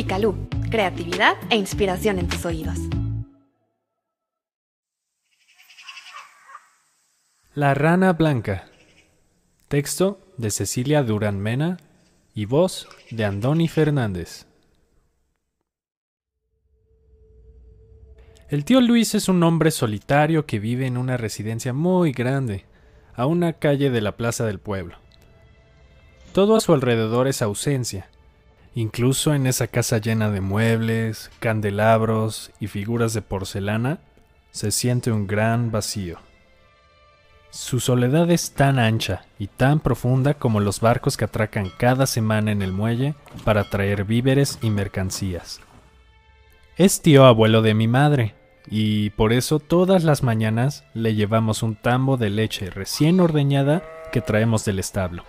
Picalú, 0.00 0.34
creatividad 0.70 1.36
e 1.50 1.56
inspiración 1.56 2.18
en 2.18 2.26
tus 2.26 2.46
oídos. 2.46 2.78
La 7.52 7.74
rana 7.74 8.14
blanca. 8.14 8.70
Texto 9.68 10.18
de 10.38 10.50
Cecilia 10.50 11.02
Durán 11.02 11.38
Mena 11.38 11.76
y 12.34 12.46
voz 12.46 12.88
de 13.10 13.26
Andoni 13.26 13.68
Fernández. 13.68 14.46
El 18.48 18.64
tío 18.64 18.80
Luis 18.80 19.14
es 19.14 19.28
un 19.28 19.42
hombre 19.42 19.70
solitario 19.70 20.46
que 20.46 20.60
vive 20.60 20.86
en 20.86 20.96
una 20.96 21.18
residencia 21.18 21.74
muy 21.74 22.12
grande, 22.12 22.64
a 23.12 23.26
una 23.26 23.52
calle 23.52 23.90
de 23.90 24.00
la 24.00 24.16
plaza 24.16 24.46
del 24.46 24.60
pueblo. 24.60 24.96
Todo 26.32 26.56
a 26.56 26.60
su 26.60 26.72
alrededor 26.72 27.28
es 27.28 27.42
ausencia, 27.42 28.08
incluso 28.74 29.34
en 29.34 29.46
esa 29.46 29.66
casa 29.66 29.98
llena 29.98 30.30
de 30.30 30.40
muebles, 30.40 31.30
candelabros 31.40 32.50
y 32.60 32.66
figuras 32.66 33.14
de 33.14 33.22
porcelana, 33.22 33.98
se 34.50 34.70
siente 34.70 35.12
un 35.12 35.26
gran 35.26 35.70
vacío. 35.70 36.18
Su 37.50 37.80
soledad 37.80 38.30
es 38.30 38.52
tan 38.52 38.78
ancha 38.78 39.24
y 39.38 39.48
tan 39.48 39.80
profunda 39.80 40.34
como 40.34 40.60
los 40.60 40.80
barcos 40.80 41.16
que 41.16 41.24
atracan 41.24 41.70
cada 41.78 42.06
semana 42.06 42.52
en 42.52 42.62
el 42.62 42.72
muelle 42.72 43.14
para 43.44 43.64
traer 43.64 44.04
víveres 44.04 44.58
y 44.62 44.70
mercancías. 44.70 45.60
Es 46.76 47.02
tío 47.02 47.26
abuelo 47.26 47.60
de 47.60 47.74
mi 47.74 47.88
madre, 47.88 48.34
y 48.68 49.10
por 49.10 49.32
eso 49.32 49.58
todas 49.58 50.04
las 50.04 50.22
mañanas 50.22 50.84
le 50.94 51.16
llevamos 51.16 51.64
un 51.64 51.74
tambo 51.74 52.16
de 52.16 52.30
leche 52.30 52.70
recién 52.70 53.18
ordeñada 53.18 53.82
que 54.12 54.20
traemos 54.20 54.64
del 54.64 54.78
establo. 54.78 55.24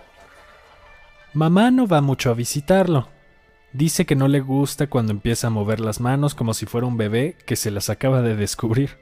Mamá 1.34 1.70
no 1.70 1.88
va 1.88 2.00
mucho 2.00 2.30
a 2.30 2.34
visitarlo. 2.34 3.08
Dice 3.72 4.04
que 4.06 4.16
no 4.16 4.28
le 4.28 4.40
gusta 4.40 4.88
cuando 4.88 5.12
empieza 5.12 5.46
a 5.46 5.50
mover 5.50 5.80
las 5.80 6.00
manos 6.00 6.34
como 6.34 6.54
si 6.54 6.66
fuera 6.66 6.86
un 6.86 6.96
bebé 6.96 7.36
que 7.46 7.56
se 7.56 7.70
las 7.70 7.90
acaba 7.90 8.22
de 8.22 8.36
descubrir 8.36 8.98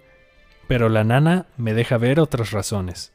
pero 0.71 0.89
la 0.89 1.03
nana 1.03 1.47
me 1.57 1.75
deja 1.75 1.99
ver 1.99 2.21
otras 2.21 2.53
razones. 2.53 3.13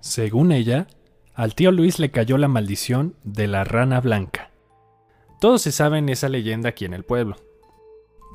Según 0.00 0.50
ella, 0.50 0.86
al 1.34 1.54
tío 1.54 1.72
Luis 1.72 1.98
le 1.98 2.10
cayó 2.10 2.38
la 2.38 2.48
maldición 2.48 3.14
de 3.22 3.46
la 3.46 3.64
rana 3.64 4.00
blanca. 4.00 4.50
Todos 5.42 5.60
se 5.60 5.72
saben 5.72 6.08
esa 6.08 6.30
leyenda 6.30 6.70
aquí 6.70 6.86
en 6.86 6.94
el 6.94 7.04
pueblo. 7.04 7.36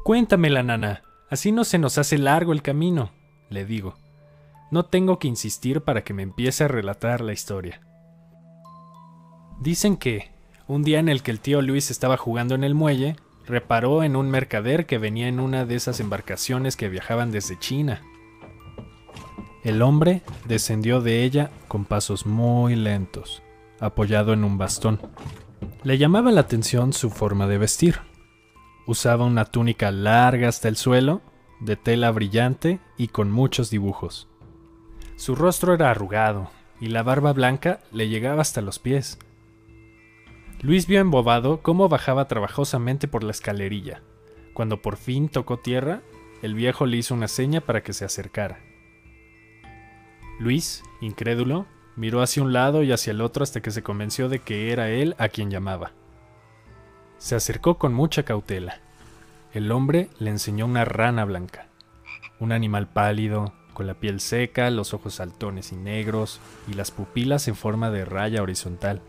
Cuéntamela, 0.04 0.62
nana, 0.62 1.02
así 1.32 1.52
no 1.52 1.64
se 1.64 1.80
nos 1.80 1.98
hace 1.98 2.20
largo 2.20 2.54
el 2.54 2.62
camino, 2.62 3.14
le 3.50 3.66
digo. 3.66 3.96
No 4.70 4.86
tengo 4.86 5.18
que 5.18 5.28
insistir 5.28 5.82
para 5.82 6.04
que 6.04 6.14
me 6.14 6.22
empiece 6.22 6.66
a 6.66 6.68
relatar 6.68 7.22
la 7.22 7.34
historia. 7.34 7.82
Dicen 9.60 9.98
que, 9.98 10.30
un 10.70 10.84
día 10.84 11.00
en 11.00 11.10
el 11.10 11.24
que 11.24 11.32
el 11.32 11.40
tío 11.40 11.64
Luis 11.64 11.90
estaba 11.90 12.16
jugando 12.16 12.54
en 12.54 12.64
el 12.64 12.76
muelle, 12.76 13.16
reparó 13.48 14.04
en 14.04 14.16
un 14.16 14.30
mercader 14.30 14.86
que 14.86 15.00
venía 15.00 15.28
en 15.28 15.40
una 15.40 15.66
de 15.66 15.74
esas 15.74 16.00
embarcaciones 16.00 16.78
que 16.78 16.90
viajaban 16.90 17.32
desde 17.32 17.58
China. 17.58 18.04
El 19.64 19.82
hombre 19.82 20.22
descendió 20.46 21.02
de 21.02 21.24
ella 21.24 21.50
con 21.68 21.86
pasos 21.86 22.28
muy 22.28 22.76
lentos, 22.76 23.42
apoyado 23.80 24.32
en 24.32 24.44
un 24.44 24.60
bastón. 24.60 25.02
Le 25.84 25.98
llamaba 25.98 26.32
la 26.32 26.42
atención 26.42 26.94
su 26.94 27.10
forma 27.10 27.48
de 27.48 27.58
vestir. 27.58 28.02
Usaba 28.86 29.26
una 29.26 29.46
túnica 29.46 29.90
larga 29.90 30.50
hasta 30.50 30.68
el 30.68 30.76
suelo, 30.76 31.22
de 31.62 31.78
tela 31.78 32.12
brillante 32.12 32.80
y 32.96 33.08
con 33.08 33.32
muchos 33.32 33.72
dibujos. 33.72 34.28
Su 35.16 35.34
rostro 35.34 35.74
era 35.74 35.90
arrugado 35.90 36.52
y 36.80 36.90
la 36.90 37.02
barba 37.02 37.34
blanca 37.34 37.80
le 37.92 38.08
llegaba 38.08 38.44
hasta 38.44 38.62
los 38.62 38.78
pies. 38.78 39.18
Luis 40.62 40.88
vio 40.88 41.00
embobado 41.00 41.62
cómo 41.62 41.88
bajaba 41.88 42.28
trabajosamente 42.28 43.08
por 43.08 43.24
la 43.24 43.32
escalerilla. 43.32 44.02
Cuando 44.54 44.82
por 44.82 44.98
fin 44.98 45.30
tocó 45.30 45.60
tierra, 45.60 46.02
el 46.42 46.54
viejo 46.54 46.86
le 46.86 46.98
hizo 46.98 47.14
una 47.14 47.30
seña 47.30 47.62
para 47.62 47.82
que 47.82 47.94
se 47.94 48.04
acercara. 48.04 48.60
Luis, 50.38 50.84
incrédulo, 51.00 51.66
miró 51.96 52.22
hacia 52.22 52.44
un 52.44 52.52
lado 52.52 52.84
y 52.84 52.92
hacia 52.92 53.12
el 53.12 53.22
otro 53.22 53.44
hasta 53.44 53.62
que 53.62 53.72
se 53.72 53.84
convenció 53.84 54.28
de 54.28 54.40
que 54.40 54.74
era 54.74 54.90
él 54.90 55.16
a 55.18 55.30
quien 55.30 55.50
llamaba. 55.50 55.94
Se 57.20 57.36
acercó 57.36 57.78
con 57.78 57.94
mucha 57.94 58.24
cautela. 58.24 58.82
El 59.54 59.72
hombre 59.72 60.10
le 60.20 60.30
enseñó 60.30 60.66
una 60.66 60.84
rana 60.84 61.24
blanca, 61.24 61.68
un 62.38 62.52
animal 62.52 62.88
pálido, 62.88 63.54
con 63.74 63.88
la 63.88 63.94
piel 63.94 64.20
seca, 64.20 64.70
los 64.72 64.94
ojos 64.94 65.16
saltones 65.16 65.72
y 65.72 65.78
negros 65.78 66.42
y 66.68 66.74
las 66.74 66.92
pupilas 66.92 67.48
en 67.48 67.56
forma 67.56 67.92
de 67.92 68.04
raya 68.04 68.42
horizontal. 68.42 69.02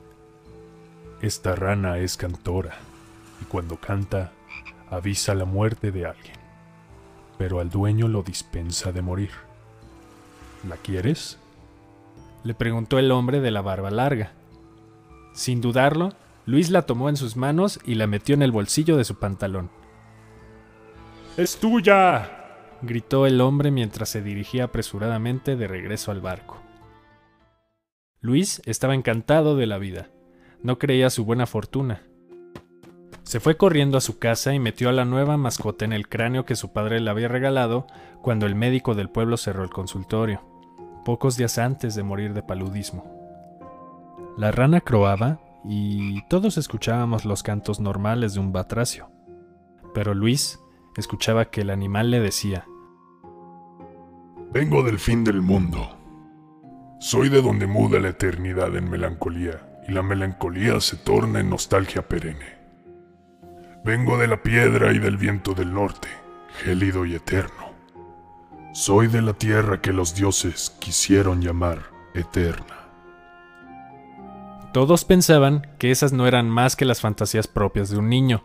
Esta 1.22 1.54
rana 1.54 1.98
es 1.98 2.16
cantora 2.16 2.78
y 3.42 3.44
cuando 3.44 3.76
canta 3.76 4.32
avisa 4.88 5.34
la 5.34 5.44
muerte 5.44 5.92
de 5.92 6.06
alguien, 6.06 6.36
pero 7.36 7.60
al 7.60 7.68
dueño 7.68 8.08
lo 8.08 8.22
dispensa 8.22 8.90
de 8.90 9.02
morir. 9.02 9.30
¿La 10.66 10.78
quieres? 10.78 11.38
Le 12.42 12.54
preguntó 12.54 12.98
el 12.98 13.10
hombre 13.12 13.40
de 13.40 13.50
la 13.50 13.60
barba 13.60 13.90
larga. 13.90 14.32
Sin 15.34 15.60
dudarlo, 15.60 16.14
Luis 16.46 16.70
la 16.70 16.86
tomó 16.86 17.10
en 17.10 17.18
sus 17.18 17.36
manos 17.36 17.78
y 17.84 17.96
la 17.96 18.06
metió 18.06 18.34
en 18.34 18.40
el 18.40 18.50
bolsillo 18.50 18.96
de 18.96 19.04
su 19.04 19.18
pantalón. 19.18 19.70
¡Es 21.36 21.58
tuya! 21.58 22.30
gritó 22.80 23.26
el 23.26 23.42
hombre 23.42 23.70
mientras 23.70 24.08
se 24.08 24.22
dirigía 24.22 24.64
apresuradamente 24.64 25.56
de 25.56 25.68
regreso 25.68 26.12
al 26.12 26.22
barco. 26.22 26.62
Luis 28.22 28.62
estaba 28.64 28.94
encantado 28.94 29.54
de 29.54 29.66
la 29.66 29.76
vida 29.76 30.08
no 30.62 30.78
creía 30.78 31.10
su 31.10 31.24
buena 31.24 31.46
fortuna. 31.46 32.02
Se 33.22 33.40
fue 33.40 33.56
corriendo 33.56 33.96
a 33.96 34.00
su 34.00 34.18
casa 34.18 34.54
y 34.54 34.58
metió 34.58 34.88
a 34.88 34.92
la 34.92 35.04
nueva 35.04 35.36
mascota 35.36 35.84
en 35.84 35.92
el 35.92 36.08
cráneo 36.08 36.44
que 36.44 36.56
su 36.56 36.72
padre 36.72 37.00
le 37.00 37.10
había 37.10 37.28
regalado 37.28 37.86
cuando 38.22 38.46
el 38.46 38.54
médico 38.54 38.94
del 38.94 39.08
pueblo 39.08 39.36
cerró 39.36 39.62
el 39.62 39.70
consultorio, 39.70 40.42
pocos 41.04 41.36
días 41.36 41.58
antes 41.58 41.94
de 41.94 42.02
morir 42.02 42.34
de 42.34 42.42
paludismo. 42.42 43.04
La 44.36 44.50
rana 44.50 44.80
croaba 44.80 45.40
y 45.64 46.22
todos 46.28 46.56
escuchábamos 46.56 47.24
los 47.24 47.42
cantos 47.42 47.78
normales 47.78 48.34
de 48.34 48.40
un 48.40 48.52
batracio. 48.52 49.10
Pero 49.94 50.14
Luis 50.14 50.58
escuchaba 50.96 51.46
que 51.46 51.60
el 51.60 51.70
animal 51.70 52.10
le 52.10 52.20
decía, 52.20 52.66
Vengo 54.52 54.82
del 54.82 54.98
fin 54.98 55.22
del 55.22 55.42
mundo. 55.42 55.96
Soy 56.98 57.28
de 57.28 57.40
donde 57.40 57.66
muda 57.66 58.00
la 58.00 58.08
eternidad 58.08 58.74
en 58.76 58.90
melancolía 58.90 59.69
y 59.88 59.92
la 59.92 60.02
melancolía 60.02 60.80
se 60.80 60.96
torna 60.96 61.40
en 61.40 61.50
nostalgia 61.50 62.02
perenne. 62.02 62.58
Vengo 63.84 64.18
de 64.18 64.26
la 64.26 64.42
piedra 64.42 64.92
y 64.92 64.98
del 64.98 65.16
viento 65.16 65.54
del 65.54 65.72
norte, 65.72 66.08
gélido 66.62 67.06
y 67.06 67.14
eterno. 67.14 67.70
Soy 68.72 69.08
de 69.08 69.22
la 69.22 69.32
tierra 69.32 69.80
que 69.80 69.92
los 69.92 70.14
dioses 70.14 70.76
quisieron 70.78 71.40
llamar 71.40 71.78
eterna. 72.14 72.76
Todos 74.72 75.04
pensaban 75.04 75.66
que 75.78 75.90
esas 75.90 76.12
no 76.12 76.28
eran 76.28 76.48
más 76.48 76.76
que 76.76 76.84
las 76.84 77.00
fantasías 77.00 77.48
propias 77.48 77.90
de 77.90 77.98
un 77.98 78.08
niño, 78.08 78.44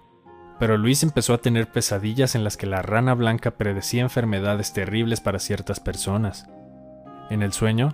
pero 0.58 0.78
Luis 0.78 1.04
empezó 1.04 1.34
a 1.34 1.38
tener 1.40 1.72
pesadillas 1.72 2.34
en 2.34 2.44
las 2.44 2.58
que 2.58 2.66
la 2.66 2.82
rana 2.82 3.14
blanca 3.14 3.52
predecía 3.52 4.02
enfermedades 4.02 4.74
terribles 4.74 5.22
para 5.22 5.40
ciertas 5.40 5.80
personas. 5.80 6.50
En 7.30 7.44
el 7.44 7.54
sueño, 7.54 7.94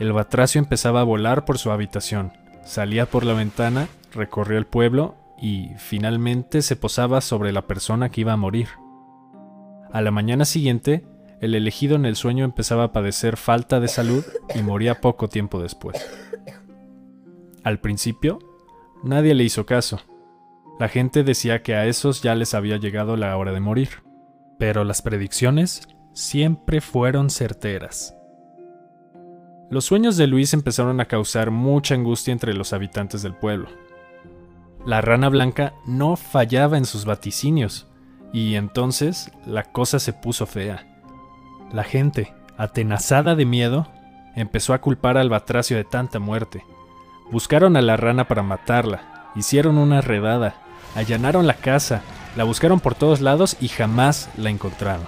el 0.00 0.12
batracio 0.12 0.58
empezaba 0.58 1.02
a 1.02 1.04
volar 1.04 1.44
por 1.44 1.58
su 1.58 1.70
habitación, 1.70 2.32
Salía 2.64 3.06
por 3.06 3.24
la 3.24 3.34
ventana, 3.34 3.88
recorrió 4.12 4.58
el 4.58 4.66
pueblo 4.66 5.16
y 5.40 5.70
finalmente 5.78 6.62
se 6.62 6.76
posaba 6.76 7.20
sobre 7.20 7.52
la 7.52 7.66
persona 7.66 8.10
que 8.10 8.22
iba 8.22 8.32
a 8.32 8.36
morir. 8.36 8.68
A 9.92 10.00
la 10.02 10.10
mañana 10.10 10.44
siguiente, 10.44 11.06
el 11.40 11.54
elegido 11.54 11.96
en 11.96 12.04
el 12.04 12.16
sueño 12.16 12.44
empezaba 12.44 12.84
a 12.84 12.92
padecer 12.92 13.36
falta 13.36 13.80
de 13.80 13.88
salud 13.88 14.24
y 14.54 14.62
moría 14.62 15.00
poco 15.00 15.28
tiempo 15.28 15.62
después. 15.62 16.04
Al 17.62 17.80
principio, 17.80 18.38
nadie 19.04 19.34
le 19.34 19.44
hizo 19.44 19.66
caso. 19.66 20.00
La 20.78 20.88
gente 20.88 21.24
decía 21.24 21.62
que 21.62 21.74
a 21.74 21.86
esos 21.86 22.22
ya 22.22 22.34
les 22.34 22.54
había 22.54 22.76
llegado 22.76 23.16
la 23.16 23.36
hora 23.36 23.52
de 23.52 23.60
morir. 23.60 23.88
Pero 24.58 24.84
las 24.84 25.02
predicciones 25.02 25.88
siempre 26.12 26.80
fueron 26.80 27.30
certeras. 27.30 28.17
Los 29.70 29.84
sueños 29.84 30.16
de 30.16 30.26
Luis 30.26 30.54
empezaron 30.54 30.98
a 31.00 31.04
causar 31.04 31.50
mucha 31.50 31.94
angustia 31.94 32.32
entre 32.32 32.54
los 32.54 32.72
habitantes 32.72 33.20
del 33.20 33.34
pueblo. 33.34 33.68
La 34.86 35.02
rana 35.02 35.28
blanca 35.28 35.74
no 35.84 36.16
fallaba 36.16 36.78
en 36.78 36.86
sus 36.86 37.04
vaticinios, 37.04 37.86
y 38.32 38.54
entonces 38.54 39.30
la 39.46 39.64
cosa 39.64 39.98
se 39.98 40.14
puso 40.14 40.46
fea. 40.46 40.86
La 41.70 41.84
gente, 41.84 42.32
atenazada 42.56 43.34
de 43.34 43.44
miedo, 43.44 43.86
empezó 44.36 44.72
a 44.72 44.80
culpar 44.80 45.18
al 45.18 45.28
batracio 45.28 45.76
de 45.76 45.84
tanta 45.84 46.18
muerte. 46.18 46.64
Buscaron 47.30 47.76
a 47.76 47.82
la 47.82 47.98
rana 47.98 48.26
para 48.26 48.42
matarla, 48.42 49.30
hicieron 49.34 49.76
una 49.76 50.00
redada, 50.00 50.54
allanaron 50.94 51.46
la 51.46 51.54
casa, 51.54 52.00
la 52.36 52.44
buscaron 52.44 52.80
por 52.80 52.94
todos 52.94 53.20
lados 53.20 53.56
y 53.60 53.68
jamás 53.68 54.30
la 54.38 54.48
encontraron. 54.48 55.06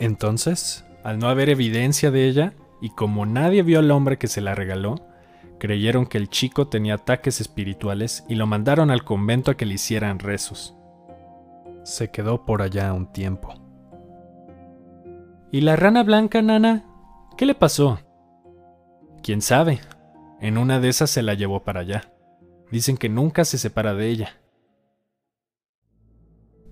Entonces, 0.00 0.84
al 1.04 1.20
no 1.20 1.28
haber 1.28 1.50
evidencia 1.50 2.10
de 2.10 2.26
ella, 2.26 2.52
y 2.80 2.90
como 2.90 3.26
nadie 3.26 3.62
vio 3.62 3.78
al 3.78 3.90
hombre 3.90 4.18
que 4.18 4.28
se 4.28 4.40
la 4.40 4.54
regaló, 4.54 4.96
Creyeron 5.60 6.06
que 6.06 6.16
el 6.16 6.30
chico 6.30 6.68
tenía 6.68 6.94
ataques 6.94 7.38
espirituales 7.38 8.24
y 8.28 8.34
lo 8.34 8.46
mandaron 8.46 8.90
al 8.90 9.04
convento 9.04 9.50
a 9.50 9.58
que 9.58 9.66
le 9.66 9.74
hicieran 9.74 10.18
rezos. 10.18 10.74
Se 11.84 12.10
quedó 12.10 12.46
por 12.46 12.62
allá 12.62 12.94
un 12.94 13.12
tiempo. 13.12 13.52
¿Y 15.52 15.60
la 15.60 15.76
rana 15.76 16.02
blanca, 16.02 16.40
nana? 16.40 16.86
¿Qué 17.36 17.44
le 17.44 17.54
pasó? 17.54 18.00
¿Quién 19.22 19.42
sabe? 19.42 19.80
En 20.40 20.56
una 20.56 20.80
de 20.80 20.88
esas 20.88 21.10
se 21.10 21.22
la 21.22 21.34
llevó 21.34 21.62
para 21.62 21.80
allá. 21.80 22.10
Dicen 22.70 22.96
que 22.96 23.10
nunca 23.10 23.44
se 23.44 23.58
separa 23.58 23.92
de 23.92 24.08
ella. 24.08 24.40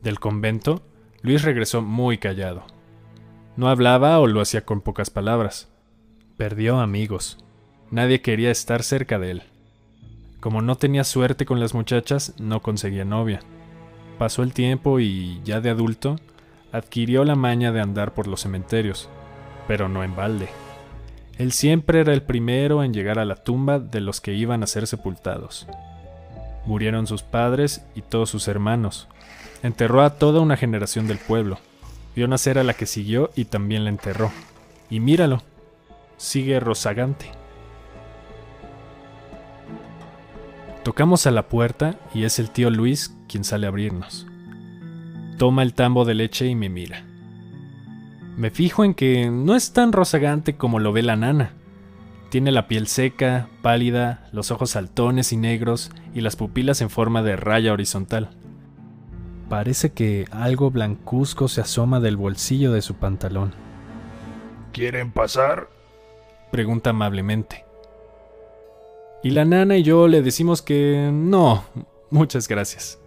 Del 0.03 0.19
convento, 0.19 0.81
Luis 1.21 1.43
regresó 1.43 1.83
muy 1.83 2.17
callado. 2.17 2.65
No 3.55 3.69
hablaba 3.69 4.19
o 4.19 4.27
lo 4.27 4.41
hacía 4.41 4.65
con 4.65 4.81
pocas 4.81 5.11
palabras. 5.11 5.71
Perdió 6.38 6.79
amigos. 6.79 7.37
Nadie 7.90 8.23
quería 8.23 8.52
estar 8.52 8.85
cerca 8.85 9.19
de 9.19 9.32
él. 9.32 9.43
Como 10.38 10.62
no 10.62 10.76
tenía 10.76 11.02
suerte 11.02 11.44
con 11.44 11.58
las 11.58 11.75
muchachas, 11.75 12.35
no 12.38 12.62
conseguía 12.62 13.05
novia. 13.05 13.40
Pasó 14.19 14.44
el 14.44 14.52
tiempo 14.52 15.00
y, 15.00 15.40
ya 15.43 15.61
de 15.61 15.70
adulto, 15.70 16.14
adquirió 16.70 17.25
la 17.25 17.35
maña 17.35 17.73
de 17.73 17.81
andar 17.81 18.14
por 18.14 18.29
los 18.29 18.43
cementerios, 18.43 19.08
pero 19.67 19.88
no 19.88 20.05
en 20.05 20.14
balde. 20.14 20.49
Él 21.38 21.50
siempre 21.50 21.99
era 22.02 22.14
el 22.14 22.23
primero 22.23 22.85
en 22.85 22.94
llegar 22.94 23.19
a 23.19 23.25
la 23.25 23.35
tumba 23.35 23.81
de 23.81 24.00
los 24.00 24.20
que 24.20 24.35
iban 24.35 24.62
a 24.62 24.69
ser 24.69 24.87
sepultados. 24.87 25.67
Murieron 26.67 27.08
sus 27.08 27.25
padres 27.25 27.85
y 27.96 28.02
todos 28.02 28.31
sus 28.31 28.46
hermanos. 28.46 29.08
Enterró 29.64 30.02
a 30.02 30.11
toda 30.11 30.40
una 30.40 30.56
generación 30.56 31.08
del 31.08 31.19
pueblo. 31.19 31.58
Vio 32.14 32.29
nacer 32.29 32.61
a 32.61 32.62
la 32.62 32.75
que 32.75 32.87
siguió 32.87 33.32
y 33.35 33.46
también 33.46 33.82
la 33.82 33.90
enterró. 33.90 34.31
Y 34.88 35.00
míralo, 35.00 35.43
sigue 36.19 36.61
rozagante. 36.61 37.32
Tocamos 40.82 41.26
a 41.26 41.31
la 41.31 41.49
puerta 41.49 41.97
y 42.12 42.25
es 42.25 42.38
el 42.38 42.50
tío 42.50 42.70
Luis 42.70 43.17
quien 43.29 43.44
sale 43.44 43.67
a 43.67 43.70
abrirnos. 43.70 44.26
Toma 45.38 45.62
el 45.62 45.75
tambo 45.75 46.05
de 46.05 46.15
leche 46.15 46.47
y 46.47 46.55
me 46.55 46.69
mira. 46.69 47.05
Me 48.37 48.50
fijo 48.50 48.85
en 48.85 48.94
que 48.94 49.31
no 49.31 49.55
es 49.55 49.73
tan 49.73 49.93
rozagante 49.93 50.56
como 50.56 50.79
lo 50.79 50.93
ve 50.93 51.03
la 51.03 51.17
nana. 51.17 51.53
Tiene 52.31 52.53
la 52.53 52.69
piel 52.69 52.87
seca, 52.87 53.49
pálida, 53.62 54.29
los 54.32 54.50
ojos 54.50 54.71
saltones 54.71 55.32
y 55.32 55.37
negros 55.37 55.91
y 56.14 56.21
las 56.21 56.37
pupilas 56.37 56.81
en 56.81 56.91
forma 56.91 57.23
de 57.23 57.37
raya 57.37 57.73
horizontal. 57.73 58.31
Parece 59.49 59.93
que 59.93 60.26
algo 60.31 60.71
blancuzco 60.71 61.49
se 61.49 61.61
asoma 61.61 62.00
del 62.00 62.17
bolsillo 62.17 62.73
de 62.73 62.82
su 62.82 62.94
pantalón. 62.94 63.55
¿Quieren 64.73 65.11
pasar? 65.11 65.78
Pregunta 66.50 66.91
amablemente. 66.91 67.65
Y 69.23 69.31
la 69.31 69.45
nana 69.45 69.77
y 69.77 69.83
yo 69.83 70.06
le 70.09 70.23
decimos 70.23 70.62
que 70.62 71.11
no, 71.12 71.65
muchas 72.11 72.49
gracias. 72.49 72.99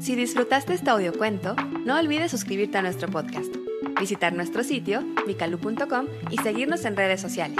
Si 0.00 0.14
disfrutaste 0.16 0.74
este 0.74 0.90
audiocuento, 0.90 1.56
no 1.86 1.98
olvides 1.98 2.30
suscribirte 2.30 2.76
a 2.76 2.82
nuestro 2.82 3.08
podcast, 3.08 3.54
visitar 3.98 4.34
nuestro 4.34 4.62
sitio, 4.62 5.02
vicalu.com 5.26 6.06
y 6.30 6.36
seguirnos 6.38 6.84
en 6.84 6.96
redes 6.96 7.22
sociales. 7.22 7.58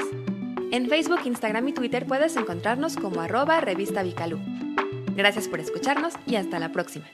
En 0.74 0.88
Facebook, 0.88 1.20
Instagram 1.24 1.68
y 1.68 1.72
Twitter 1.72 2.04
puedes 2.04 2.36
encontrarnos 2.36 2.96
como 2.96 3.20
arroba 3.20 3.60
revista 3.60 4.02
Vicalú. 4.02 4.40
Gracias 5.14 5.46
por 5.46 5.60
escucharnos 5.60 6.14
y 6.26 6.34
hasta 6.34 6.58
la 6.58 6.72
próxima. 6.72 7.06